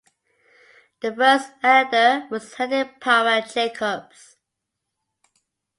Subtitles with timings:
[1.03, 4.35] The first editor was Hedley Powell Jacobs.